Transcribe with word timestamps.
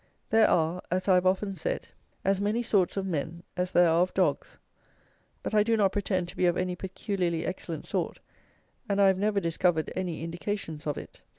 There 0.31 0.49
are, 0.49 0.81
as 0.89 1.07
I 1.07 1.13
have 1.13 1.27
often 1.27 1.55
said, 1.55 1.89
as 2.25 2.41
many 2.41 2.63
sorts 2.63 2.97
of 2.97 3.05
men 3.05 3.43
as 3.55 3.71
there 3.71 3.87
are 3.87 4.01
of 4.01 4.15
dogs; 4.15 4.57
but 5.43 5.53
I 5.53 5.61
do 5.61 5.77
not 5.77 5.91
pretend 5.91 6.27
to 6.29 6.35
be 6.35 6.47
of 6.47 6.57
any 6.57 6.75
peculiarly 6.75 7.45
excellent 7.45 7.85
sort, 7.85 8.19
and 8.89 8.99
I 8.99 9.05
have 9.05 9.19
never 9.19 9.39
discovered 9.39 9.93
any 9.95 10.23
indications 10.23 10.87
of 10.87 10.97
it. 10.97 11.21